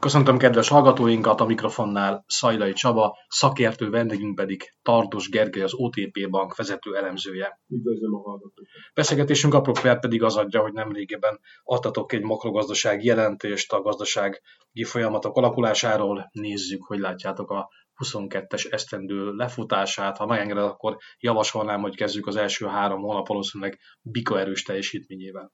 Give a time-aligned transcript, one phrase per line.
[0.00, 6.56] Köszöntöm kedves hallgatóinkat, a mikrofonnál Szajlai Csaba, szakértő vendégünk pedig Tardos Gergely, az OTP Bank
[6.56, 7.60] vezető elemzője.
[7.68, 8.66] Üdvözlöm a hallgatókat.
[8.94, 16.28] Beszélgetésünk apropóját pedig az adja, hogy nemrégiben adtatok egy makrogazdasági jelentést a gazdasági folyamatok alakulásáról.
[16.32, 17.68] Nézzük, hogy látjátok a
[18.04, 20.16] 22-es esztendő lefutását.
[20.16, 25.52] Ha megengeded, akkor javasolnám, hogy kezdjük az első három hónap valószínűleg bika erős teljesítményével.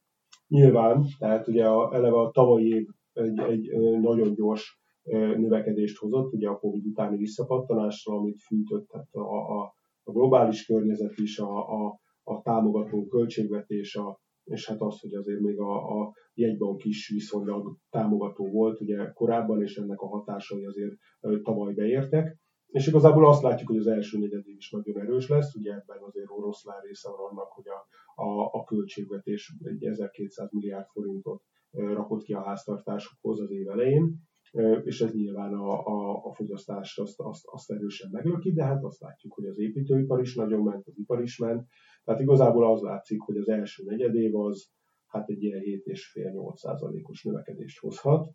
[0.48, 4.82] Nyilván, tehát ugye a, eleve a tavalyi év egy, egy nagyon gyors
[5.36, 11.18] növekedést hozott, ugye a Covid utáni visszapattanásra, amit fűtött tehát a, a, a globális környezet
[11.18, 16.12] is, a, a, a támogató költségvetés, a, és hát az, hogy azért még a, a
[16.34, 20.94] jegybank is viszonylag támogató volt ugye korábban, és ennek a hatásai azért
[21.42, 22.36] tavaly beértek.
[22.66, 26.30] És igazából azt látjuk, hogy az első negyed is nagyon erős lesz, ugye ebben azért
[26.30, 27.86] oroszlán része van annak, hogy a,
[28.22, 31.42] a, a költségvetés egy 1200 milliárd forintot
[31.74, 34.14] rakott ki a háztartásokhoz az év elején,
[34.82, 39.00] és ez nyilván a, a, a fogyasztást azt, azt, azt erősen meglöki, de hát azt
[39.00, 41.66] látjuk, hogy az építőipar is nagyon ment, az ipar is ment,
[42.04, 44.72] tehát igazából az látszik, hogy az első negyedév az
[45.06, 48.30] hát egy ilyen 7,5-8 százalékos növekedést hozhat,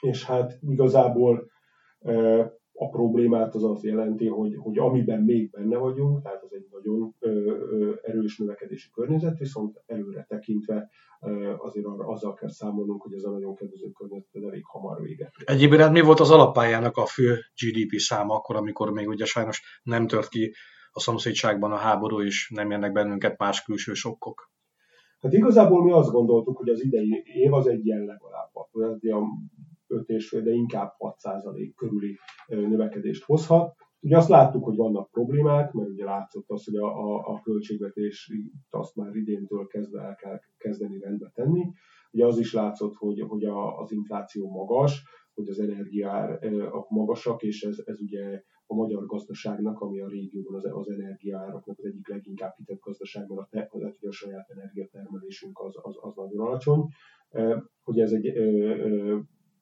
[0.00, 1.50] és hát igazából
[2.76, 7.14] a problémát az azt jelenti, hogy, hogy amiben még benne vagyunk, tehát az egy nagyon
[7.18, 13.12] ö, ö, erős növekedési környezet, viszont előre tekintve ö, azért arra, azzal kell számolnunk, hogy
[13.12, 15.32] ez a nagyon kedvező környezet elég hamar véget.
[15.44, 19.80] Egyébként hát mi volt az alappályának a fő GDP száma akkor, amikor még ugye sajnos
[19.82, 20.54] nem tört ki
[20.90, 24.52] a szomszédságban a háború, és nem érnek bennünket más külső sokkok?
[25.20, 28.50] Hát igazából mi azt gondoltuk, hogy az idei év az egy ilyen legalább.
[28.54, 28.68] A
[29.94, 33.74] 5 és de inkább 6% körüli növekedést hozhat.
[34.00, 38.32] Ugye azt láttuk, hogy vannak problémák, mert ugye látszott az, hogy a, a, a költségvetés
[38.70, 41.72] azt már idéntől kezdve el kell kezdeni rendbe tenni.
[42.12, 45.02] Ugye az is látszott, hogy, hogy a, az infláció magas,
[45.34, 50.64] hogy az energiárak magasak, és ez, ez ugye a magyar gazdaságnak, ami a régióban az,
[50.72, 55.58] az energiáraknak az egyik leginkább hitett gazdaság, mert a, te, az, hogy a saját energiatermelésünk
[55.58, 56.88] az, az, az nagyon alacsony,
[57.82, 58.26] hogy ez egy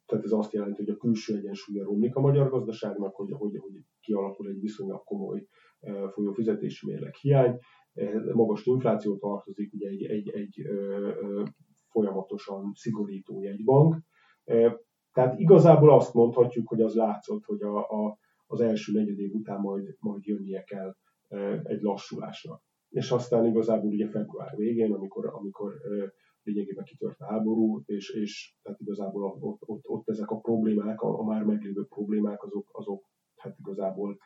[0.06, 3.72] tehát ez azt jelenti, hogy a külső egyensúlya romlik a magyar gazdaságnak, hogy, hogy, hogy
[4.00, 5.46] kialakul egy viszonylag komoly
[5.80, 7.58] e, folyófizetési mérleg hiány.
[8.32, 11.44] Magas infláció tartozik ugye egy, egy, egy ö,
[11.88, 13.96] folyamatosan szigorító jegybank.
[14.44, 14.80] E,
[15.12, 19.96] tehát igazából azt mondhatjuk, hogy az látszott, hogy a, a, az első negyedév után majd,
[19.98, 20.96] majd jönnie kell
[21.28, 22.62] e, egy lassulásnak.
[22.88, 25.72] És aztán igazából ugye február végén, amikor, amikor
[26.44, 31.19] lényegében kitört a háború, és, és tehát igazából ott, ott, ott ezek a problémák, a,
[31.19, 34.19] a már meglévő problémák, azok, azok hát igazából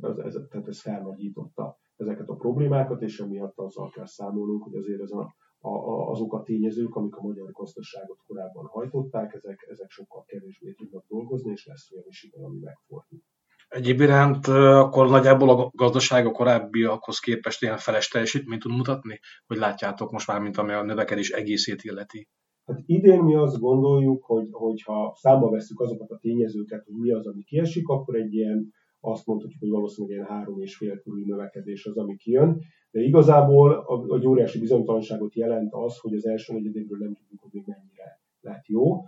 [0.00, 5.00] ez, ez, tehát ez felnagyította ezeket a problémákat, és emiatt azzal kell számolnunk, hogy azért
[5.00, 10.24] ez a, a, azok a tényezők, amik a magyar gazdaságot korábban hajtották, ezek, ezek sokkal
[10.24, 13.20] kevésbé tudnak dolgozni, és lesz olyan is igen, ami megfordul.
[13.68, 19.20] Egyéb iránt akkor nagyjából a gazdaság a korábbiakhoz képest ilyen feles teljesítményt tud mutatni?
[19.46, 22.28] Hogy látjátok most már, mint ami a növekedés egészét illeti?
[22.64, 27.10] Hát idén mi azt gondoljuk, hogy, hogy ha számba veszük azokat a tényezőket, hogy mi
[27.10, 31.24] az, ami kiesik, akkor egy ilyen azt mondhatjuk, hogy valószínűleg ilyen három és fél körül
[31.24, 32.60] növekedés az, ami kijön.
[32.90, 37.62] De igazából a, a óriási bizonytalanságot jelent az, hogy az első negyedévről nem tudjuk, hogy
[37.66, 39.02] mennyire lett jó.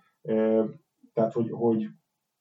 [1.13, 1.87] Tehát, hogy, hogy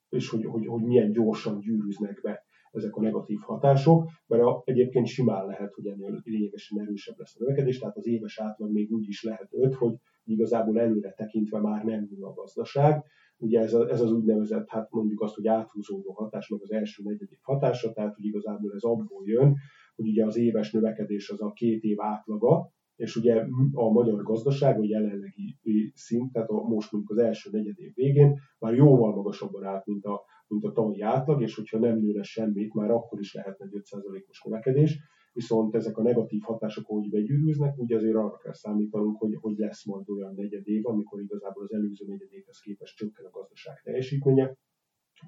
[0.10, 5.08] és hogy, hogy, hogy milyen gyorsan gyűrűznek be ezek a negatív hatások, mert a, egyébként
[5.08, 9.08] simán lehet, hogy ennél lényegesen erősebb lesz a növekedés, tehát az éves átlag még úgy
[9.08, 13.04] is lehet 5, hogy igazából előre tekintve már nem nő a gazdaság.
[13.38, 17.04] Ugye ez, a, ez az úgynevezett, hát mondjuk azt, hogy áthúzódó hatás, meg az első
[17.04, 19.56] negyedik hatása, tehát hogy igazából ez abból jön,
[19.96, 24.80] hogy ugye az éves növekedés az a két év átlaga, és ugye a magyar gazdaság
[24.80, 25.58] a jelenlegi
[25.94, 30.06] szint, tehát a, most mondjuk az első negyed év végén már jóval magasabban állt, mint
[30.06, 33.82] a, mint a tavalyi átlag, és hogyha nem nőne semmit, már akkor is lehetne egy
[33.84, 35.00] 5%-os növekedés,
[35.34, 39.86] viszont ezek a negatív hatások, ahogy begyűrűznek, úgy azért arra kell számítanunk, hogy, hogy lesz
[39.86, 44.58] majd olyan negyed év, amikor igazából az előző negyed évhez képest csökken a gazdaság teljesítménye.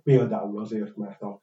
[0.04, 1.40] Például azért, mert a,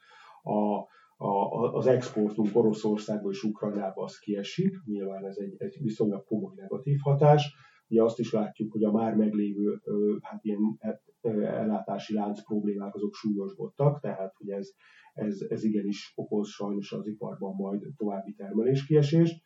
[0.50, 0.86] a
[1.20, 6.98] a, az exportunk Oroszországba és Ukrajnába az kiesik, nyilván ez egy, egy viszonylag komoly negatív
[7.02, 7.54] hatás.
[7.88, 9.80] Ugye azt is látjuk, hogy a már meglévő
[10.22, 11.02] hát ilyen hát,
[11.42, 14.70] ellátási lánc problémák azok súlyosbodtak, tehát hogy ez,
[15.12, 19.42] ez, ez igenis okoz sajnos az iparban majd további termeléskiesést,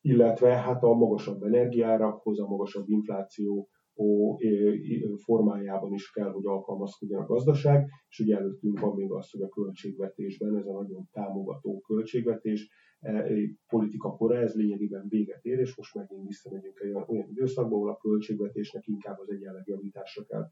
[0.00, 7.26] illetve hát a magasabb energiárakhoz, a magasabb infláció info formájában is kell, hogy alkalmazkodjon a
[7.26, 12.68] gazdaság, és ugye előttünk van még az, hogy a költségvetésben, ez a nagyon támogató költségvetés,
[13.00, 13.26] e,
[13.68, 17.96] politika kora, ez lényegében véget ér, és most megint visszamegyünk egy olyan időszakba, ahol a
[17.96, 20.50] költségvetésnek inkább az egyenlegjavításra kell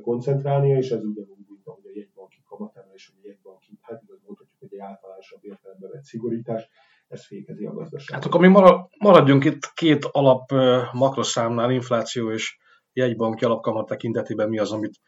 [0.00, 4.58] koncentrálnia, és ez ugyanúgy, mint ahogy a jegybanki kamatemelés, vagy a jegybanki, hát igaz mondhatjuk,
[4.58, 6.68] hogy egy általánosabb értelemben vett szigorítás,
[7.08, 8.24] ez fékezi a gazdaságot.
[8.24, 8.52] Hát akkor mi
[8.98, 10.52] maradjunk itt két alap
[10.92, 12.58] makroszámnál, infláció és
[12.96, 15.00] jegybanki alapkamat tekintetében mi az, amit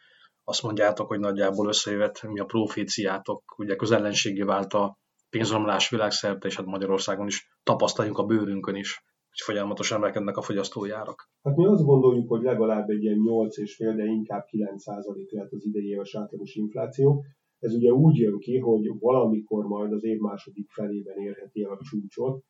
[0.44, 4.99] azt mondjátok, hogy nagyjából összejövet, mi a proféciátok, ugye közellenségé vált a
[5.31, 11.31] pénzromlás világszerte, és hát Magyarországon is tapasztaljunk a bőrünkön is, hogy folyamatosan emelkednek a fogyasztójárak.
[11.43, 15.88] Hát mi azt gondoljuk, hogy legalább egy ilyen 8,5, de inkább 9% lehet az idei
[15.88, 17.25] éves átlagos infláció.
[17.58, 21.79] Ez ugye úgy jön ki, hogy valamikor majd az év második felében érheti el a
[21.90, 22.43] csúcsot,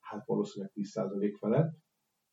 [0.00, 1.70] hát valószínűleg 10% felett.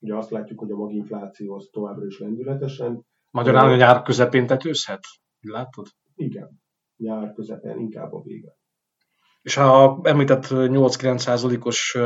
[0.04, 3.06] Ugye azt látjuk, hogy a maginfláció az továbbra is lendületesen.
[3.30, 5.06] Magyarán a nyár közepén tetőzhet?
[5.40, 5.88] Látod?
[6.16, 6.62] Igen,
[6.98, 8.58] nyár közepén inkább a vége.
[9.42, 11.98] És ha említett 8-9%-os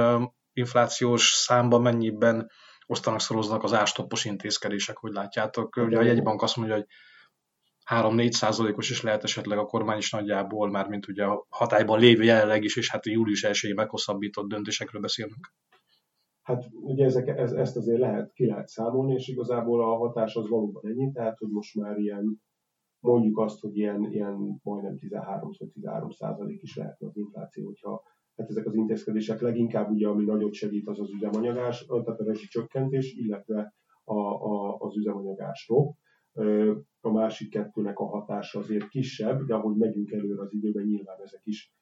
[0.53, 2.49] inflációs számban mennyiben
[2.85, 5.75] osztanak szoroznak az ástoppos intézkedések, hogy látjátok?
[5.75, 6.85] Ugye a jegybank azt mondja, hogy
[7.89, 12.23] 3-4 százalékos is lehet esetleg a kormány is nagyjából, már mint ugye a hatályban lévő
[12.23, 15.53] jelenleg is, és hát a július 1 meghosszabbított döntésekről beszélünk.
[16.47, 20.49] Hát ugye ezek, ez, ezt azért lehet, ki lehet számolni, és igazából a hatás az
[20.49, 22.41] valóban ennyi, tehát hogy most már ilyen,
[22.99, 28.03] mondjuk azt, hogy ilyen, ilyen majdnem 13-13 százalék is lehetne az infláció, hogyha
[28.35, 33.13] hát ezek az intézkedések leginkább ugye, ami nagyot segít, az az üzemanyagás, tehát a csökkentés,
[33.13, 33.73] illetve
[34.03, 35.71] a, a, az üzemanyagás
[37.01, 41.41] A másik kettőnek a hatása azért kisebb, de ahogy megyünk előre az időben, nyilván ezek
[41.43, 41.73] is,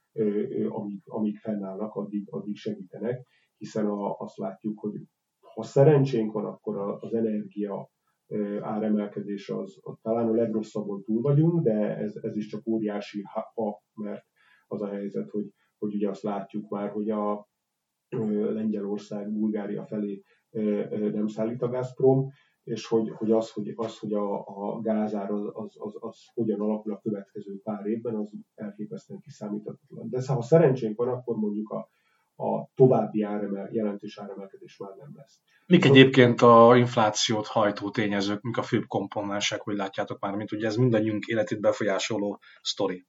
[0.69, 3.27] amíg, amíg fennállnak, addig, addig segítenek,
[3.57, 4.93] hiszen a, azt látjuk, hogy
[5.53, 7.89] ha szerencsénk van, akkor az energia
[8.61, 13.23] áremelkedés az, az talán a legrosszabbon túl vagyunk, de ez, ez is csak óriási
[13.53, 14.25] ha, mert
[14.67, 15.53] az a helyzet, hogy
[15.85, 17.47] hogy ugye azt látjuk már, hogy a
[18.29, 20.23] Lengyelország, Bulgária felé
[21.11, 22.29] nem szállít a Gazprom,
[22.63, 26.59] és hogy, hogy az, hogy, az, hogy a, a gázár az, az, az, az hogyan
[26.59, 30.09] alakul a következő pár évben, az elképesztően kiszámíthatatlan.
[30.09, 31.89] De ha szerencsénk van, akkor mondjuk a,
[32.35, 35.41] a további áremel, jelentős áremelkedés már nem lesz.
[35.67, 40.67] Mik egyébként a inflációt hajtó tényezők, mik a főbb komponensek, hogy látjátok már, mint ugye
[40.67, 43.05] ez mindannyiunk életét befolyásoló sztori?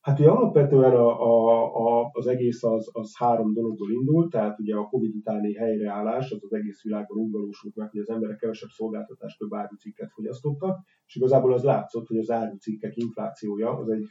[0.00, 4.76] Hát ugye alapvetően a, a, a, az egész az, az három dologból indult, tehát ugye
[4.76, 8.68] a Covid utáni helyreállás az az egész világban úgy valósult meg, hogy az emberek kevesebb
[8.68, 14.06] szolgáltatást, több árucikket fogyasztottak, és igazából az látszott, hogy az árucikkek inflációja az egy,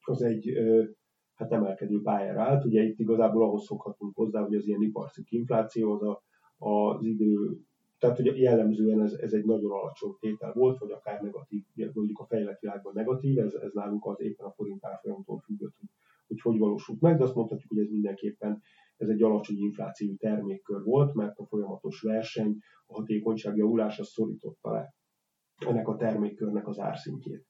[0.00, 0.52] az egy
[1.42, 2.64] hát emelkedő pályára állt.
[2.64, 6.22] Ugye itt igazából ahhoz szokhatunk hozzá, hogy az ilyen iparcikk infláció az a,
[6.58, 7.58] az idő
[7.98, 12.26] tehát, hogy jellemzően ez, ez egy nagyon alacsony tétel volt, vagy akár negatív, mondjuk a
[12.26, 15.88] fejlett világban negatív, ez, ez nálunk az éppen a forint árfolyamtól függött, hogy,
[16.26, 18.62] hogy hogy valósult meg, de azt mondhatjuk, hogy ez mindenképpen
[18.96, 22.56] ez egy alacsony inflációi termékkör volt, mert a folyamatos verseny,
[22.86, 24.94] a hatékonyság javulása szorította le
[25.66, 27.46] ennek a termékkörnek az árszintjét.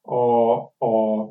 [0.00, 0.54] A,
[0.86, 1.24] a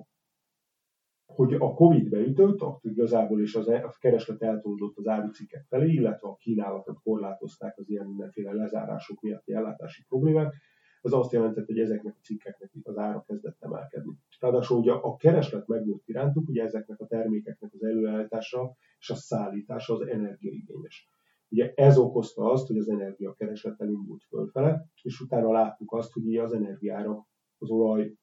[1.35, 6.27] hogy a Covid beütött, akkor igazából is az, a kereslet eltolódott az árucikkek felé, illetve
[6.27, 10.53] a kínálatot korlátozták az ilyen mindenféle lezárások miatti ellátási problémák,
[11.01, 14.13] az azt jelentett, hogy ezeknek a cikkeknek az ára kezdett emelkedni.
[14.39, 19.94] Ráadásul ugye a kereslet megnőtt irántuk, ugye ezeknek a termékeknek az előállítása és a szállítása
[19.94, 21.09] az energiaigényes.
[21.49, 26.54] Ugye ez okozta azt, hogy az energiakereslet elindult fölfele, és utána láttuk azt, hogy az
[26.54, 27.27] energiára,
[27.57, 28.13] az olaj,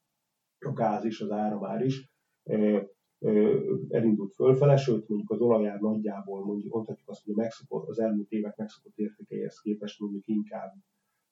[0.59, 2.11] a gáz és az áramár is
[3.89, 8.57] elindult fölfele, sőt mondjuk az olajár nagyjából mondjuk mondhatjuk azt, hogy megszokott, az elmúlt évek
[8.57, 10.73] megszokott értékeihez képest mondjuk inkább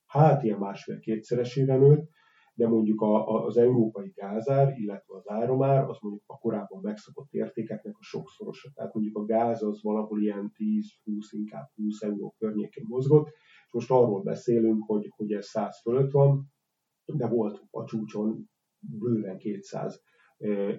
[0.06, 2.08] hát ilyen másfél-kétszeresére nőtt,
[2.54, 7.32] de mondjuk a, a, az európai gázár, illetve az áramár, az mondjuk a korábban megszokott
[7.32, 8.70] értékeknek a sokszorosa.
[8.74, 10.82] Tehát mondjuk a gáz az valahol ilyen 10-20,
[11.30, 13.28] inkább 20 euró környékén mozgott,
[13.66, 16.52] és most arról beszélünk, hogy, hogy ez 100 fölött van,
[17.04, 20.02] de volt a csúcson bőven 200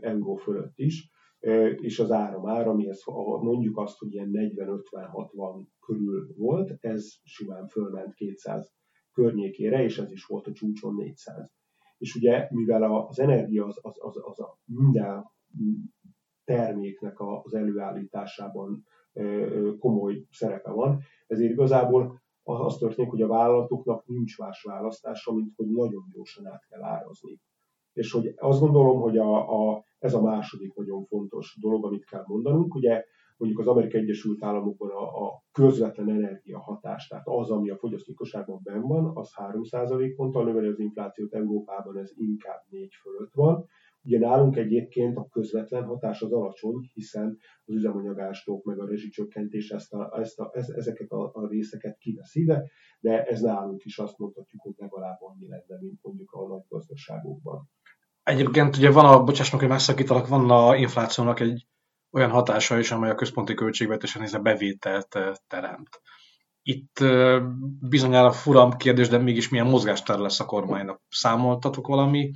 [0.01, 1.10] euró fölött is,
[1.75, 3.03] és az áram ár, amihez
[3.41, 8.74] mondjuk azt, hogy ilyen 40-50-60 körül volt, ez simán fölment 200
[9.12, 11.51] környékére, és ez is volt a csúcson 400.
[11.98, 15.25] És ugye, mivel az energia az, az, az, az a minden
[16.44, 18.86] terméknek az előállításában
[19.80, 25.68] komoly szerepe van, ezért igazából az történik, hogy a vállalatoknak nincs más választása, mint hogy
[25.70, 27.41] nagyon gyorsan át kell árazni
[27.93, 32.24] és hogy azt gondolom, hogy a, a, ez a második nagyon fontos dolog, amit kell
[32.27, 32.75] mondanunk.
[32.75, 33.03] Ugye
[33.38, 38.15] mondjuk az Amerikai Egyesült Államokban a, a közvetlen energia hatás, tehát az, ami a fogyasztói
[38.15, 43.65] kosárban benn van, az 3% ponttal növeli az inflációt, Európában ez inkább 4 fölött van.
[44.03, 49.93] Ugye nálunk egyébként a közvetlen hatás az alacsony, hiszen az üzemanyagástók meg a rezsicsökkentés ezt
[49.93, 52.63] a, ezt a, ez, ezeket a, a részeket kiveszi, de,
[53.00, 57.69] de ez nálunk is azt mondhatjuk, hogy legalább annyi lenne, mint mondjuk a nagy gazdaságokban.
[58.24, 61.68] Egyébként ugye van a, bocsáss meg, hogy megszakítalak, van a inflációnak egy
[62.12, 66.01] olyan hatása is, amely a központi költségvetésen nézve bevételt eh, teremt.
[66.62, 67.42] Itt eh,
[67.80, 71.01] bizonyára furam kérdés, de mégis milyen mozgástár lesz a kormánynak.
[71.10, 72.32] Számoltatok valami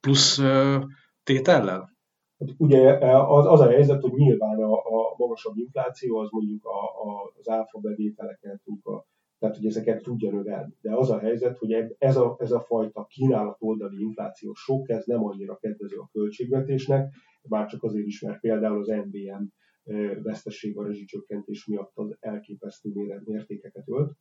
[0.00, 0.82] plusz eh,
[1.22, 1.92] tétellel?
[2.38, 6.84] Hát ugye az, az a helyzet, hogy nyilván a, a magasabb infláció az mondjuk a,
[7.08, 9.04] a, az áfa bevételeket, a
[9.44, 10.76] tehát hogy ezeket tudja növelni.
[10.80, 15.04] De az a helyzet, hogy ez a, ez a fajta kínálat oldali inflációs sok, ez
[15.06, 17.14] nem annyira kedvező a költségvetésnek,
[17.48, 19.44] már csak azért is, mert például az NBM
[20.22, 22.90] vesztesség a rezsicsökkentés miatt az elképesztő
[23.24, 24.12] mértékeket ölt.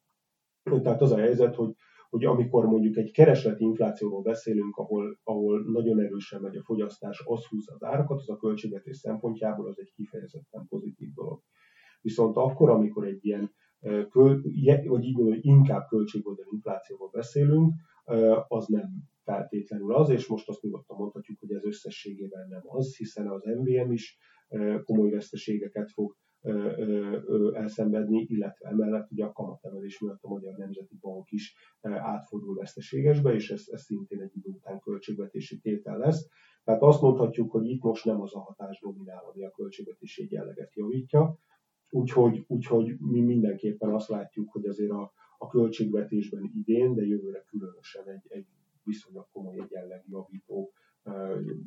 [0.83, 1.75] Tehát az a helyzet, hogy,
[2.09, 7.45] hogy amikor mondjuk egy keresleti inflációról beszélünk, ahol, ahol nagyon erősen megy a fogyasztás, az
[7.45, 11.41] húz az árakat, az a költségvetés szempontjából az egy kifejezetten pozitív dolog.
[12.01, 13.51] Viszont akkor, amikor egy ilyen
[13.83, 17.73] vagy mondom, hogy inkább költségoldali inflációval beszélünk,
[18.47, 18.89] az nem
[19.23, 23.91] feltétlenül az, és most azt nyugodtan mondhatjuk, hogy ez összességében nem az, hiszen az MVM
[23.91, 24.17] is
[24.83, 26.15] komoly veszteségeket fog
[27.53, 33.49] elszenvedni, illetve emellett ugye a kamatemelés miatt a Magyar Nemzeti Bank is átfordul veszteségesbe, és
[33.49, 36.27] ez, ez szintén egy idő után költségvetési tétel lesz.
[36.63, 40.75] Tehát azt mondhatjuk, hogy itt most nem az a hatás dominál, ami a költségvetési egyenleget
[40.75, 41.37] javítja,
[41.93, 48.07] Úgyhogy, úgyhogy mi mindenképpen azt látjuk, hogy azért a, a költségvetésben idén, de jövőre különösen
[48.07, 48.45] egy, egy
[48.83, 50.73] viszonylag komoly egyenlegjavító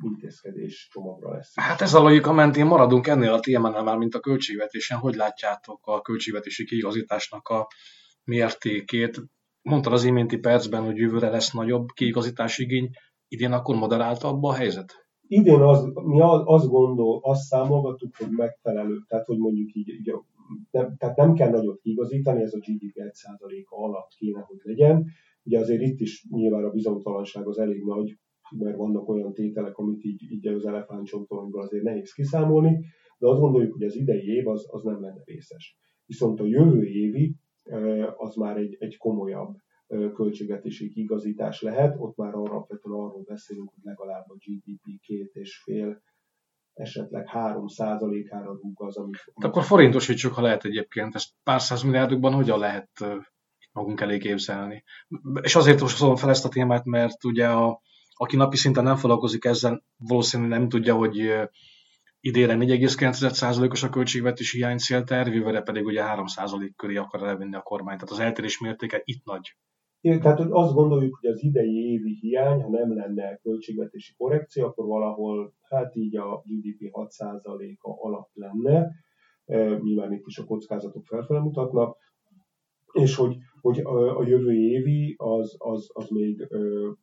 [0.01, 1.51] intézkedés csomagra lesz.
[1.55, 4.97] Hát ez a logika mentén maradunk ennél a témánál már, mint a költségvetésen.
[4.97, 7.67] Hogy látjátok a költségvetési kiigazításnak a
[8.23, 9.21] mértékét?
[9.61, 12.89] Mondtad az iménti percben, hogy jövőre lesz nagyobb kiigazítási igény,
[13.27, 15.06] idén akkor moderáltabb a helyzet?
[15.27, 20.13] Idén az, mi azt gondol, azt számolgattuk, hogy megfelelő, tehát hogy mondjuk így, így
[20.71, 25.05] nem, tehát nem kell nagyot kiigazítani, ez a GDP 1%-a alatt kéne, hogy legyen.
[25.43, 28.17] Ugye azért itt is nyilván a bizonytalanság az elég nagy,
[28.57, 32.79] mert vannak olyan tételek, amit így, így az elefántcsontoronyból azért nehéz kiszámolni,
[33.17, 35.77] de azt gondoljuk, hogy az idei év az, az nem lenne vészes.
[36.05, 37.35] Viszont a jövő évi
[38.17, 39.55] az már egy, egy komolyabb
[39.87, 46.01] költségvetési igazítás lehet, ott már alapvetően arról beszélünk, hogy legalább a GDP két és fél,
[46.73, 49.23] esetleg 3 százalékára rúg az, amit...
[49.35, 52.89] De akkor forintosítsuk, ha lehet egyébként, ezt pár száz milliárdokban hogyan lehet
[53.71, 54.83] magunk elé képzelni.
[55.41, 57.81] És azért hozom fel ezt a témát, mert ugye a,
[58.13, 61.17] aki napi szinten nem foglalkozik ezzel, valószínűleg nem tudja, hogy
[62.19, 67.97] idére 4,9%-os a költségvetési hiány célterv, jövőre pedig ugye 3% köré akar elvinni a kormány.
[67.97, 69.57] Tehát az eltérés mértéke itt nagy.
[70.01, 75.53] Tehát azt gondoljuk, hogy az idei évi hiány, ha nem lenne költségvetési korrekció, akkor valahol
[75.61, 78.91] hát így a GDP 6%-a alatt lenne.
[79.81, 81.97] Nyilván itt is a kockázatok felfele mutatnak.
[82.93, 83.79] És hogy, hogy
[84.17, 86.47] a jövő évi az, az, az még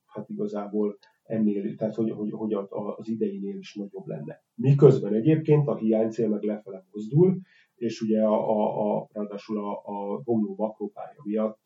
[0.07, 2.55] hát igazából ennél, tehát hogy, hogy, hogy
[2.97, 4.43] az ideinél is nagyobb lenne.
[4.55, 7.41] Miközben egyébként a hiánycél meg lefele mozdul,
[7.75, 11.63] és ugye a, a, a ráadásul a, a romló makrópárja miatt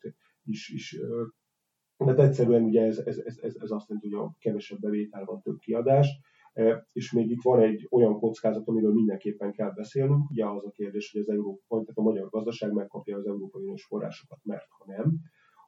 [0.49, 0.99] is, is
[2.05, 5.41] mert egyszerűen ugye ez, ez, ez, ez, ez azt jelenti, hogy a kevesebb bevétel van,
[5.41, 6.07] több kiadás,
[6.91, 11.11] és még itt van egy olyan kockázat, amiről mindenképpen kell beszélnünk, ugye az a kérdés,
[11.11, 15.17] hogy az Európa, tehát a magyar gazdaság megkapja az Európai Uniós forrásokat, mert ha nem,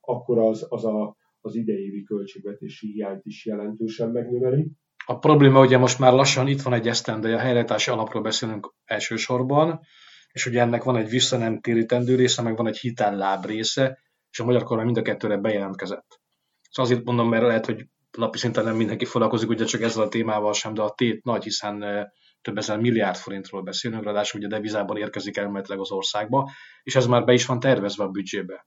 [0.01, 4.71] akkor az, az a, az idejévi költségvetési hiányt is jelentősen megnöveli.
[5.05, 9.79] A probléma ugye most már lassan itt van egy esztendő, a helyreállítási alapról beszélünk elsősorban,
[10.31, 13.99] és ugye ennek van egy visszanemtérítendő része, meg van egy hitelláb része,
[14.31, 16.19] és a magyar kormány mind a kettőre bejelentkezett.
[16.69, 20.07] Szóval azért mondom, mert lehet, hogy napi szinten nem mindenki foglalkozik ugye csak ezzel a
[20.07, 21.85] témával sem, de a tét nagy, hiszen
[22.41, 26.49] több ezer milliárd forintról beszélünk, ráadásul ugye devizában érkezik elméletileg az országba,
[26.83, 28.65] és ez már be is van tervezve a büdzsébe.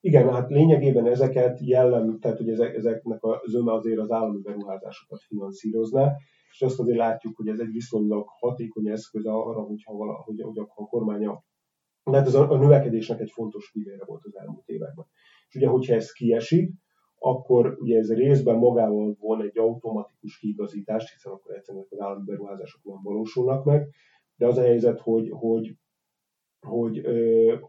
[0.00, 5.20] Igen, hát lényegében ezeket jellem, tehát hogy ezek, ezeknek a zöme azért az állami beruházásokat
[5.22, 6.12] finanszírozná,
[6.50, 10.84] és azt azért látjuk, hogy ez egy viszonylag hatékony eszköz arra, hogyha valahogy, hogy a
[10.84, 11.42] kormánya
[12.10, 15.06] mert ez a, a növekedésnek egy fontos pillére volt az elmúlt években.
[15.48, 16.72] És ugye, hogyha ez kiesik,
[17.18, 22.84] akkor ugye ez részben magával von egy automatikus kiigazítást, hiszen akkor egyszerűen az állami beruházások
[22.84, 23.88] nem valósulnak meg,
[24.36, 25.76] de az a helyzet, hogy, hogy,
[26.60, 27.00] hogy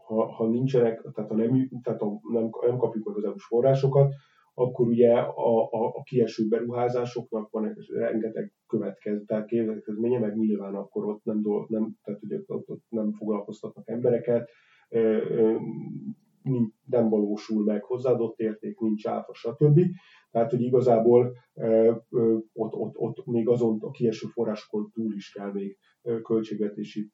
[0.06, 4.14] ha, ha nincsenek, tehát ha nem, tehát ha nem, nem kapjuk meg az EU-s forrásokat,
[4.60, 11.40] akkor ugye a, a, a kieső beruházásoknak van rengeteg következménye, meg nyilván akkor ott nem,
[11.68, 14.50] nem, tehát ugye ott, ott nem foglalkoztatnak embereket,
[16.86, 19.80] nem valósul meg hozzáadott érték, nincs áfa, stb.
[20.30, 21.36] Tehát, hogy igazából
[22.52, 25.78] ott, ott, ott még azon a kieső forrásokon túl is kell még
[26.22, 27.10] költségvetési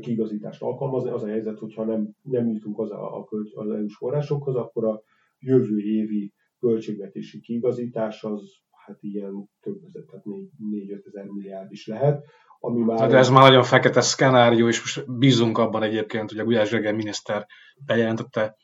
[0.00, 1.10] kiigazítást alkalmazni.
[1.10, 5.02] Az a helyzet, hogyha nem, nem jutunk az, a, a, az EU-s forrásokhoz, akkor a
[5.38, 8.40] jövő évi költségvetési kiigazítás az
[8.70, 12.24] hát ilyen több tehát 4-5 ezer milliárd is lehet.
[12.60, 16.44] Ami már De ez már nagyon fekete szkenárió, és most bízunk abban egyébként, hogy a
[16.44, 17.46] Gulyás Gergely miniszter
[17.86, 18.56] bejelentette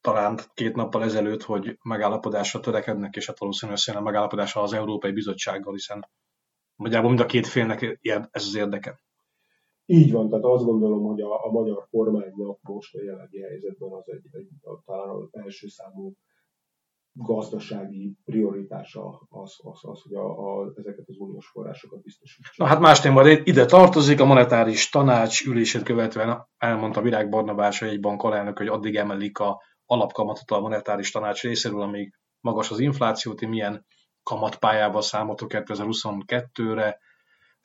[0.00, 5.72] talán két nappal ezelőtt, hogy megállapodásra törekednek, és hát valószínűleg a megállapodásra az Európai Bizottsággal,
[5.72, 6.08] hiszen
[6.76, 7.98] nagyjából mind a két félnek
[8.30, 9.00] ez az érdeke.
[9.86, 14.08] Így van, tehát azt gondolom, hogy a, a magyar kormánynak most a jelenlegi helyzetben az
[14.08, 14.48] egy, egy
[14.84, 16.12] talán az első számú
[17.16, 22.50] gazdasági prioritása az, az, az hogy a, a, ezeket az uniós forrásokat biztosítsa.
[22.56, 27.82] Na hát más téma, de ide tartozik a monetáris tanács ülését követően elmondta Virág Barnabás,
[27.82, 32.78] egy bank alelnök, hogy addig emelik a alapkamatot a monetáris tanács részéről, amíg magas az
[32.78, 33.86] infláció, ti milyen
[34.22, 36.98] kamatpályával számoltok 2022-re.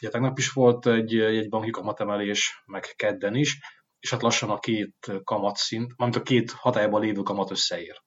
[0.01, 3.59] Ugye tegnap is volt egy, egy banki kamatemelés, meg kedden is,
[3.99, 8.01] és hát lassan a két kamatszint, mint a két hatályban lévő kamat összeér.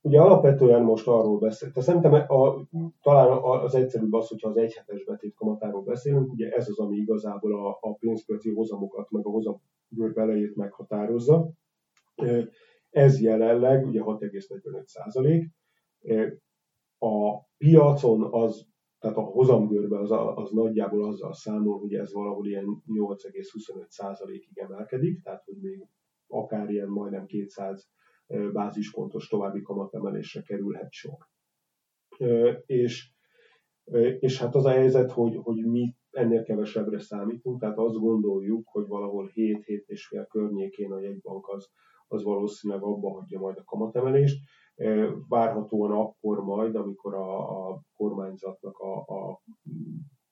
[0.00, 2.66] Ugye alapvetően most arról beszél, tehát szerintem a,
[3.02, 7.66] talán az egyszerűbb az, hogyha az egyhetes betét kamatáról beszélünk, ugye ez az, ami igazából
[7.66, 11.50] a, a pénzpiaci hozamokat, meg a hozamgörb elejét meghatározza.
[12.90, 15.50] Ez jelenleg ugye 6,45 százalék.
[16.98, 18.66] A piacon az,
[18.98, 25.22] tehát a hozamgörbe az, az nagyjából azzal számol, hogy ez valahol ilyen 8,25 százalékig emelkedik,
[25.22, 25.86] tehát hogy még
[26.26, 27.88] akár ilyen majdnem 200
[28.52, 31.18] bázispontos további kamatemelésre kerülhet sor.
[32.66, 33.12] És,
[34.18, 38.86] és hát az a helyzet, hogy, hogy mi ennél kevesebbre számítunk, tehát azt gondoljuk, hogy
[38.86, 41.68] valahol 7-7,5 környékén a jegybank az,
[42.06, 44.38] az valószínűleg abba hagyja majd a kamatemelést.
[45.28, 49.42] Várhatóan akkor majd, amikor a, a kormányzatnak a, a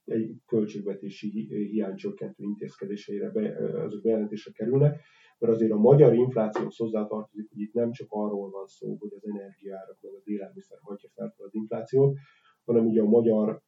[0.04, 5.00] egy költségvetési hiánycsökkentő intézkedéseire be, azok bejelentésre kerülnek,
[5.38, 9.24] mert azért a magyar inflációhoz hozzátartozik, hogy itt nem csak arról van szó, hogy az
[9.24, 12.16] energiárak vagy az élelmiszer hagyja fel az inflációt,
[12.64, 13.62] hanem ugye a magyar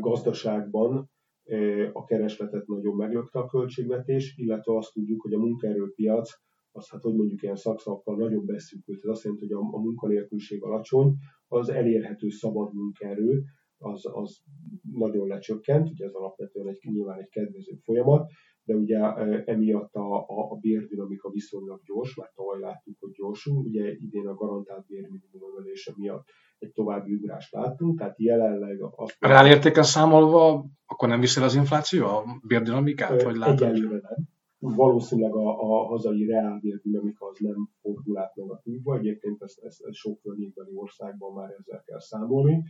[0.00, 1.10] gazdaságban
[1.92, 6.30] a keresletet nagyon meglökte a költségvetés, illetve azt tudjuk, hogy a munkaerőpiac
[6.72, 8.98] az hát, hogy mondjuk ilyen szakszavakkal nagyon beszűkült.
[9.02, 11.14] Ez azt jelenti, hogy a, a munkanélküliség alacsony,
[11.48, 13.42] az elérhető szabad munkaerő,
[13.82, 14.42] az, az
[14.92, 18.30] nagyon lecsökkent, ugye ez alapvetően egy, nyilván egy kedvező folyamat,
[18.64, 18.98] de ugye
[19.44, 24.34] emiatt a, a, a bérdinamika viszonylag gyors, mert tavaly láttuk, hogy gyorsul, ugye idén a
[24.34, 26.24] garantált bérminimum emelése miatt
[26.58, 29.16] egy további ugrást láttunk, tehát jelenleg azt...
[29.20, 33.68] Reálértéken számolva, akkor nem viszi az infláció a bérdinamikát, vagy látod?
[33.68, 34.30] Egyelőre nem.
[34.58, 40.20] Valószínűleg a, a hazai reálbérdinamika az nem fordul át negatívba, egyébként ezt, ezt, ezt sok
[40.20, 42.62] környékbeli országban már ezzel kell számolni.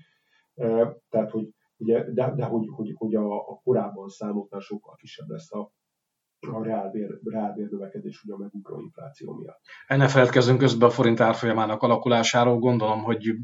[1.09, 5.53] Tehát, hogy ugye, de, de hogy, hogy, hogy a, a korábban számoltnál sokkal kisebb lesz
[5.53, 5.73] a,
[6.51, 9.61] a reálbér, reálbér növekedés ugye megugró infláció miatt.
[9.87, 12.59] Enne feledkezünk közben a forint árfolyamának alakulásáról.
[12.59, 13.35] Gondolom, hogy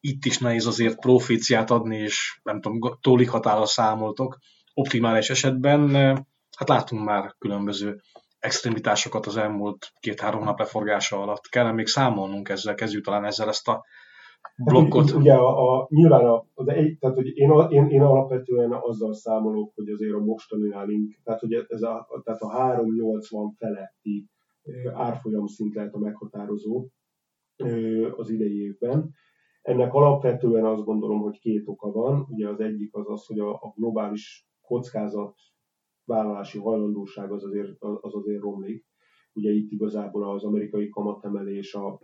[0.00, 4.38] itt is nehéz azért profíciát adni, és nem tudom, tólik határa számoltok.
[4.74, 5.94] Optimális esetben,
[6.56, 8.00] hát látunk már különböző
[8.38, 11.46] extremitásokat az elmúlt két-három nap leforgása alatt.
[11.48, 13.84] Kell még számolnunk ezzel, kezdjük talán ezzel ezt a
[14.64, 15.10] blokkot.
[15.10, 19.14] Hát, ugye a, a, nyilván a, az egy, tehát, hogy én, én, én, alapvetően azzal
[19.14, 20.88] számolok, hogy azért a mostaninál
[21.24, 24.28] tehát, hogy ez a, tehát a 380 feletti
[24.94, 26.88] árfolyam szint lehet a meghatározó
[28.16, 29.10] az idei évben.
[29.62, 32.26] Ennek alapvetően azt gondolom, hogy két oka van.
[32.28, 35.34] Ugye az egyik az az, hogy a, a globális kockázat
[36.04, 38.86] vállalási hajlandóság az azért, az azért romlik.
[39.32, 42.00] Ugye itt igazából az amerikai kamatemelés, a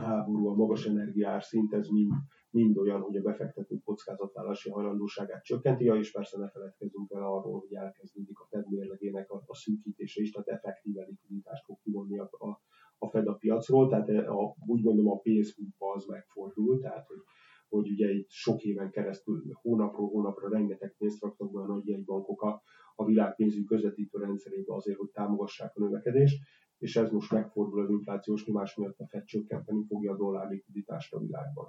[0.00, 2.12] háború, a magas energiár szint, ez mind,
[2.50, 7.74] mind olyan, hogy a befektető kockázatállási hajlandóságát csökkenti, és persze ne feledkezzünk el arról, hogy
[7.74, 12.60] elkezdődik a Fed mérlegének a, a szűkítése is, tehát effektíve likviditást fog kivonni a, a,
[12.98, 17.20] a Fed a piacról, tehát a, úgy mondom a pénzhúpa az megfordul, tehát hogy,
[17.68, 22.42] hogy ugye itt sok éven keresztül hónapról hónapra rengeteg pénzt raktak be a nagy jegybankok
[22.42, 22.62] a,
[22.94, 26.42] a világ pénzügyi közvetítő rendszerébe azért, hogy támogassák a növekedést,
[26.82, 31.14] és ez most megfordul az inflációs nyomás miatt a FED csökkenteni fogja a dollár likviditást
[31.14, 31.66] a világban.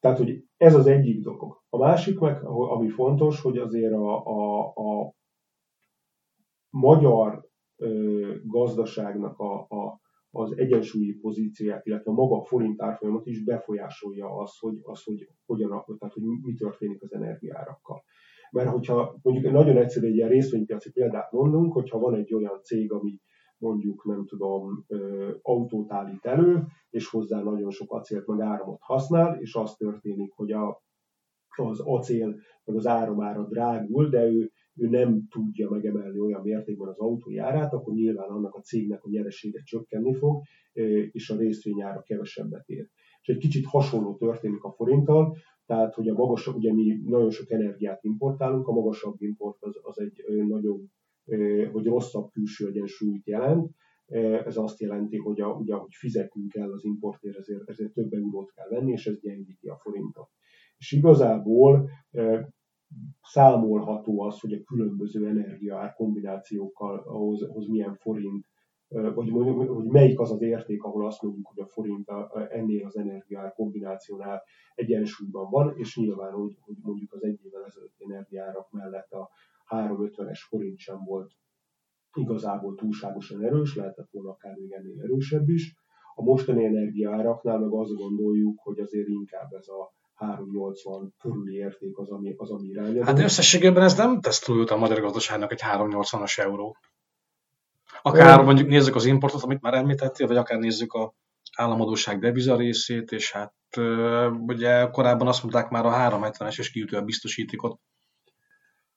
[0.00, 1.62] Tehát, hogy ez az egyik dolog.
[1.68, 5.14] A másik meg, ami fontos, hogy azért a, a, a
[6.70, 14.36] magyar ö, gazdaságnak a, a, az egyensúlyi pozícióját, illetve maga a forint árfolyamat is befolyásolja
[14.36, 15.68] az, hogy, az, hogy hogyan,
[15.98, 18.02] tehát, hogy mi történik az energiárakkal.
[18.50, 22.92] Mert hogyha mondjuk nagyon egyszerű egy ilyen részvénypiaci példát mondunk, hogyha van egy olyan cég,
[22.92, 23.20] ami
[23.58, 24.84] mondjuk nem tudom,
[25.42, 30.52] autót állít elő, és hozzá nagyon sok acélt meg áramot használ, és az történik, hogy
[30.52, 30.82] a,
[31.56, 36.98] az acél meg az áramára drágul, de ő, ő nem tudja megemelni olyan mértékben az
[36.98, 40.42] autójárát, akkor nyilván annak a cégnek a nyeresége csökkenni fog,
[41.10, 42.88] és a részvényára kevesebbet ér.
[43.20, 47.50] És egy kicsit hasonló történik a forinttal, tehát hogy a magasabb, ugye mi nagyon sok
[47.50, 50.90] energiát importálunk, a magasabb import az, az egy nagyon
[51.72, 53.70] hogy rosszabb külső egyensúlyt jelent.
[54.46, 58.52] Ez azt jelenti, hogy a, ugye, hogy fizetünk el az importért, ezért, ezért több eurót
[58.52, 60.28] kell venni, és ez gyengíti a forintot.
[60.76, 61.90] És igazából
[63.22, 68.44] számolható az, hogy a különböző energiaár kombinációkkal ahhoz, ahhoz milyen forint,
[68.88, 72.10] vagy hogy melyik az az érték, ahol azt mondjuk, hogy a forint
[72.50, 74.42] ennél az energiaár kombinációnál
[74.74, 79.30] egyensúlyban van, és nyilván, hogy, hogy mondjuk az egy évvel ezelőtti energiárak mellett a
[79.68, 81.32] 350-es forint sem volt
[82.14, 85.74] igazából túlságosan erős, lehetett volna akár még ennél erősebb is.
[86.14, 92.10] A mostani energiaáraknál meg azt gondoljuk, hogy azért inkább ez a 380 körüli érték az,
[92.10, 93.02] ami, az, ami irányadó.
[93.02, 96.76] Hát összességében ez nem tesz túl a magyar gazdaságnak egy 380-as euró.
[98.02, 101.14] Akár mondjuk nézzük az importot, amit már említettél, vagy akár nézzük a
[101.56, 103.54] államadóság deviza részét, és hát
[104.46, 107.80] ugye korábban azt mondták már a 370-es és kiütő a biztosítékot.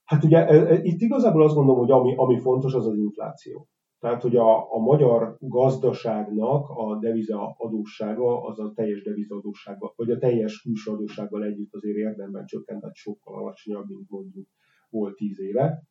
[0.04, 3.68] Hát ugye e, e, itt igazából azt gondolom, hogy ami, ami fontos, az az infláció.
[4.00, 10.12] Tehát, hogy a, a magyar gazdaságnak a deviza adóssága, az a teljes deviza adóssága, vagy
[10.12, 14.48] a teljes külső adóssággal együtt azért érdemben csökkent, tehát sokkal alacsonyabb, mint mondjuk
[14.90, 15.84] volt tíz éve.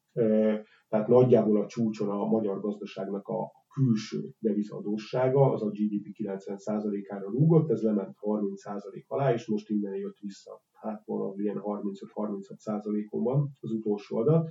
[0.89, 7.71] Tehát nagyjából a csúcson a magyar gazdaságnak a külső devizadóssága, az a GDP 90%-ára rúgott,
[7.71, 10.63] ez lement 30% alá, és most innen jött vissza.
[10.73, 14.49] Hát valami ilyen 35-36%-on van az utolsó adat.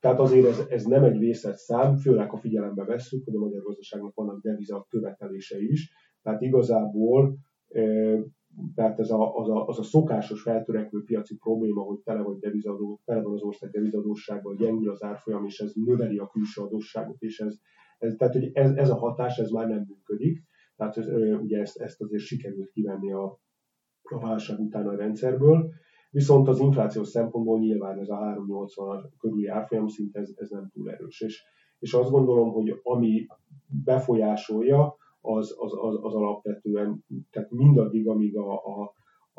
[0.00, 3.62] Tehát azért ez, ez nem egy vészes szám, főleg ha figyelembe vesszük, hogy a magyar
[3.62, 5.90] gazdaságnak vannak deviza követelése is.
[6.22, 7.36] Tehát igazából
[8.74, 13.00] tehát ez a, az, a, az a szokásos feltörekvő piaci probléma, hogy tele, vagy devizadó,
[13.04, 17.38] tele van az ország devizadósággal, gyengül az árfolyam, és ez növeli a külső adósságot, és
[17.38, 17.56] ez,
[17.98, 20.42] ez, tehát hogy ez, ez a hatás ez már nem működik.
[20.76, 21.08] Tehát ez,
[21.40, 23.40] ugye ezt, ezt azért sikerült kivenni a,
[24.02, 25.72] a válság után a rendszerből.
[26.10, 30.90] Viszont az infláció szempontból nyilván ez a 380 körüli árfolyam szint ez, ez nem túl
[30.90, 31.20] erős.
[31.20, 31.42] És,
[31.78, 33.26] és azt gondolom, hogy ami
[33.84, 38.92] befolyásolja, az, az, az, az alapvetően, tehát mindaddig, amíg a, a,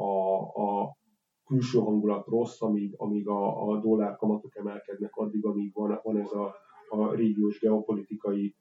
[0.04, 0.98] a, a
[1.46, 6.32] külső hangulat rossz, amíg, amíg a, a dollár kamatok emelkednek, addig, amíg van, van ez
[6.32, 6.56] a,
[6.90, 8.56] a régiós geopolitikai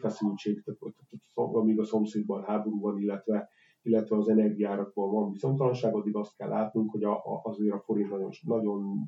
[0.00, 0.64] feszültség,
[1.34, 3.48] amíg a szomszédban háború van, illetve,
[3.82, 8.10] illetve az energiárakban van bizonytalanság, addig azt kell látnunk, hogy a, a, azért a forint
[8.10, 8.98] nagyon, nagyon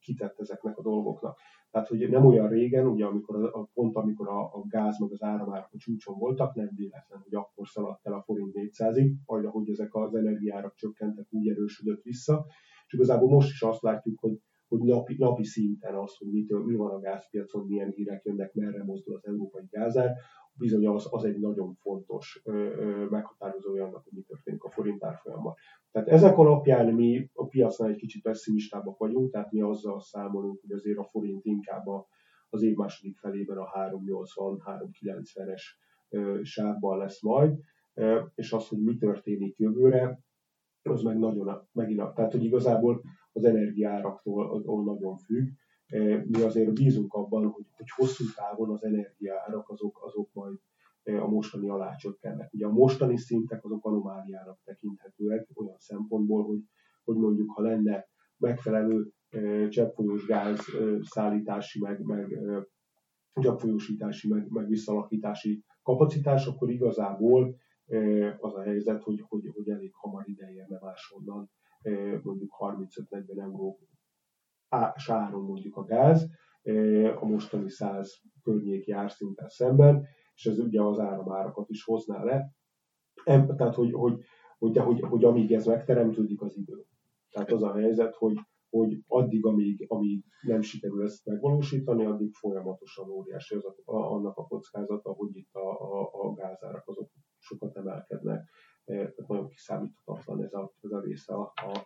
[0.00, 1.38] kitett ezeknek a dolgoknak.
[1.70, 5.10] Tehát, hogy nem olyan régen, ugye amikor a, a pont amikor a, a gáz meg
[5.12, 9.44] az áramárak a csúcson voltak, nem véletlen, hogy akkor szaladt el a forint 400-ig, vagy
[9.44, 12.46] ahogy ezek az energiárak csökkentek, úgy erősödött vissza.
[12.86, 16.74] És igazából most is azt látjuk, hogy hogy napi, napi szinten az, hogy mitől, mi
[16.74, 20.14] van a gázpiacon, milyen hírek jönnek, merre mozdul az európai gázár,
[20.58, 25.04] bizony az, az egy nagyon fontos ö, ö, meghatározója annak, hogy mi történik a forint
[25.04, 25.54] árfolyamban.
[25.90, 30.72] Tehát ezek alapján mi a piacnál egy kicsit pessimistábbak vagyunk, tehát mi azzal számolunk, hogy
[30.72, 32.06] azért a forint inkább a,
[32.48, 35.62] az év második felében a 380-390-es
[36.42, 37.58] sávban lesz majd,
[38.34, 40.20] és az, hogy mi történik jövőre,
[40.82, 43.02] az meg nagyon megint, tehát hogy igazából
[43.36, 45.48] az energiáraktól nagyon függ.
[45.86, 50.56] E, mi azért bízunk abban, hogy, hogy hosszú távon az energiárak azok, azok majd
[51.02, 52.52] e, a mostani alá csökkennek.
[52.52, 56.58] Ugye a mostani szintek azok anomáliának tekinthetőek olyan szempontból, hogy,
[57.04, 60.60] hogy mondjuk ha lenne megfelelő e, cseppfolyós gáz
[61.00, 62.40] szállítási, meg, meg
[63.34, 67.56] cseppfolyósítási, meg, meg visszalakítási kapacitás, akkor igazából
[68.38, 71.50] az a helyzet, hogy, hogy, hogy elég hamar ide érne máshonnan
[72.22, 73.78] mondjuk 35-40 euró
[74.96, 76.28] sáron mondjuk a gáz,
[77.20, 82.54] a mostani 100 környéki árszinten szemben, és ez ugye az áramárakat is hozná le.
[83.24, 84.20] Tehát, hogy, hogy,
[84.58, 86.84] hogy, hogy, hogy amíg ez megteremtődik az idő.
[87.30, 88.38] Tehát az a helyzet, hogy,
[88.70, 94.46] hogy addig, amíg, amíg nem sikerül ezt megvalósítani, addig folyamatosan óriási az a, annak a
[94.46, 95.70] kockázata, hogy itt a,
[96.00, 98.48] a, a gázárak azok sokat emelkednek.
[99.26, 101.84] Nagyon kiszámíthatatlan ez a, ez a része a, a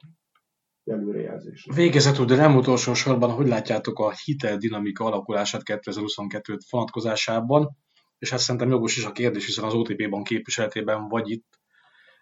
[0.85, 1.67] előrejelzés.
[1.75, 7.77] Végezetül, de nem utolsó sorban, hogy látjátok a hitel dinamika alakulását 2022 vonatkozásában?
[8.21, 11.59] és hát szerintem jogos is a kérdés, hiszen az OTP bank képviseletében vagy itt,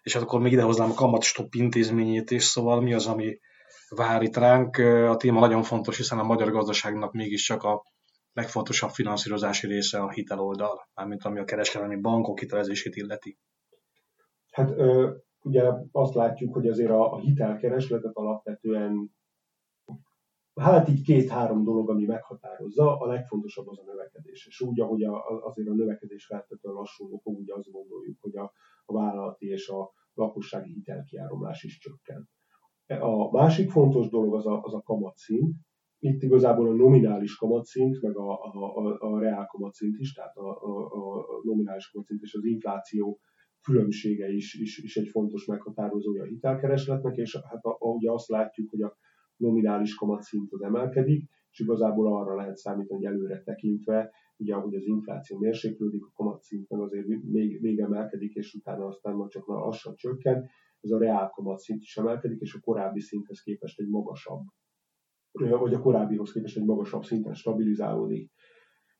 [0.01, 3.39] és hát akkor még idehoznám a kamatstop intézményét is, szóval mi az, ami
[3.89, 4.77] vár itt ránk.
[5.07, 7.83] A téma nagyon fontos, hiszen a magyar gazdaságnak mégiscsak a
[8.33, 13.37] legfontosabb finanszírozási része a hiteloldal, mármint ami a kereskedelmi bankok hitelezését illeti.
[14.59, 14.75] Hát
[15.43, 19.11] ugye azt látjuk, hogy azért a, a hitelkeresletet alapvetően
[20.55, 24.45] hát így két-három dolog, ami meghatározza, a legfontosabb az a növekedés.
[24.47, 28.51] És úgy, ahogy a, azért a növekedés feltétlenül lassulni fog, ugye azt gondoljuk, hogy a,
[28.85, 32.29] a vállalati és a lakossági hitelkiáramlás is csökken.
[32.87, 35.55] A másik fontos dolog az a, az a kamatszint.
[35.99, 40.49] Itt igazából a nominális kamatszint, meg a, a, a, a reál kamatszint is, tehát a,
[40.49, 43.19] a, a nominális kamatszint és az infláció
[43.69, 48.81] különbsége is, is, is egy fontos meghatározója a hitelkeresletnek, és hát a, azt látjuk, hogy
[48.81, 48.97] a
[49.35, 54.85] nominális kamatszint az emelkedik, és igazából arra lehet számítani, hogy előre tekintve, ugye ahogy az
[54.85, 59.95] infláció mérséklődik, a kamatszint meg azért még, még emelkedik, és utána aztán majd csak lassan
[59.95, 60.49] csökken,
[60.81, 64.43] ez a reál kamatszint is emelkedik, és a korábbi szinthez képest egy magasabb,
[65.31, 68.31] vagy a korábbihoz képest egy magasabb szinten stabilizálódik.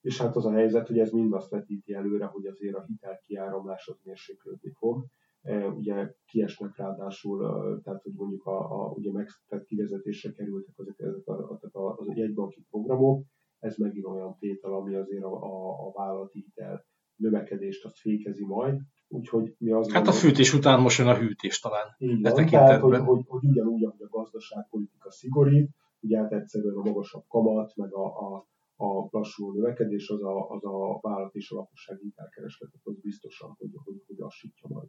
[0.02, 3.88] És hát az a helyzet, hogy ez mind azt vetíti előre, hogy azért a hitelkiáramlás
[3.88, 5.06] az mérséklődni fog,
[5.42, 7.40] E, ugye kiesnek ráadásul,
[7.84, 11.96] tehát hogy mondjuk a, a ugye meg, tehát kivezetésre kerültek ezek, ezek a, a, a,
[11.98, 13.26] az jegybanki programok,
[13.60, 16.86] ez megint olyan tétel, ami azért a, a, a vállalati hitel
[17.16, 21.60] növekedést azt fékezi majd, úgyhogy mi az Hát a fűtés után most jön a hűtés
[21.60, 21.96] talán.
[21.98, 26.84] Így van, tehát hogy, hogy, hogy ugyanúgy, ahogy a gazdaságpolitika szigorít, ugye hát egyszerűen a
[26.84, 28.48] magasabb kamat, meg a, a,
[28.82, 33.70] a lassuló növekedés, az a, az a vállalat és a lakosság hitelkeresletet, az biztosan, hogy,
[33.84, 34.88] hogy, hogy lassítja majd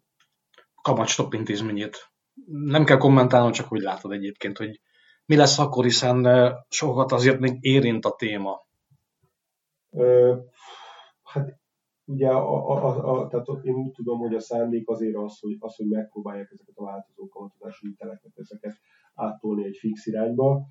[0.82, 1.96] kamatstop intézményét.
[2.46, 4.80] Nem kell kommentálnom, csak hogy látod egyébként, hogy
[5.26, 6.28] mi lesz akkor, hiszen
[6.68, 8.66] sokat azért még érint a téma.
[9.90, 10.36] Ö,
[11.22, 11.58] hát
[12.04, 15.56] ugye a, a, a, a, tehát én úgy tudom, hogy a szándék azért az, hogy,
[15.58, 18.76] az, hogy megpróbálják ezeket a változó kamatozású hiteleket, ezeket
[19.14, 20.66] áttolni egy fix irányba,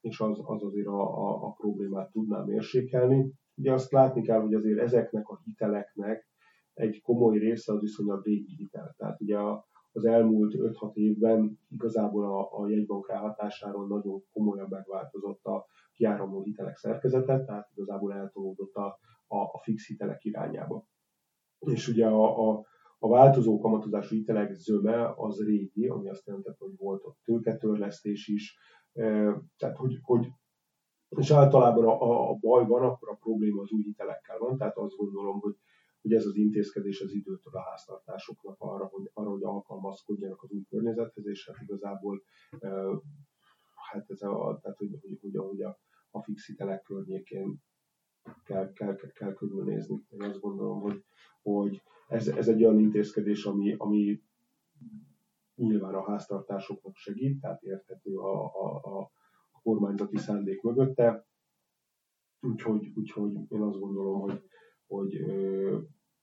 [0.00, 3.32] és az, az azért a, a, a problémát tudná mérsékelni.
[3.54, 6.28] Ugye azt látni kell, hogy azért ezeknek a hiteleknek
[6.74, 8.94] egy komoly része az viszonylag régi hitel.
[8.96, 9.38] Tehát ugye
[9.92, 16.76] az elmúlt 5-6 évben igazából a, a jegybank ráhatásáról nagyon komolyan megváltozott a kiáramló hitelek
[16.76, 20.86] szerkezete, tehát igazából eltolódott a, a, a fix hitelek irányába.
[21.58, 22.66] És ugye a, a,
[22.98, 28.58] a változó kamatozású hitelek zöme az régi, ami azt jelenti, hogy volt ott tőketörlesztés is,
[29.56, 30.28] tehát hogy, hogy
[31.08, 34.96] és általában a, a baj van, akkor a probléma az új hitelekkel van, tehát azt
[34.96, 35.56] gondolom, hogy
[36.04, 40.64] hogy ez az intézkedés az időtől a háztartásoknak arra, hogy, arra, hogy alkalmazkodjanak az új
[40.64, 42.22] környezethez, és hát igazából
[43.90, 45.78] hát ez a, tehát, hogy, hogy, hogy, hogy a,
[46.10, 47.62] a fix hitelek környékén
[48.44, 50.04] kell, kell, kell, kell körülnézni.
[50.08, 51.04] Én azt gondolom, hogy,
[51.42, 54.22] hogy ez, ez egy olyan intézkedés, ami, ami
[55.54, 59.00] nyilván a háztartásoknak segít, tehát érthető a, a, a,
[59.50, 61.26] a kormányzati szándék mögötte.
[62.40, 64.42] Úgyhogy, úgyhogy én azt gondolom, hogy,
[64.86, 65.24] hogy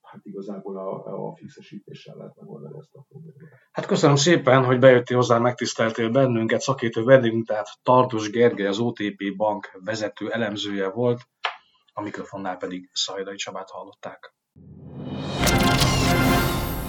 [0.02, 3.50] hát igazából a, a fixesítéssel lehet megoldani ezt a problémát.
[3.72, 9.36] Hát köszönöm szépen, hogy bejöttél hozzá, megtiszteltél bennünket, szakértő vendégünk, tehát Tartus Gergely, az OTP
[9.38, 11.22] Bank vezető elemzője volt,
[11.94, 14.36] a mikrofonnál pedig Szajdai Csabát hallották.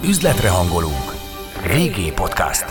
[0.03, 1.22] Üzletre hangolunk.
[1.65, 2.67] Régi Podcast.